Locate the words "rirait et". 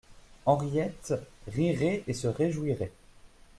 1.47-2.15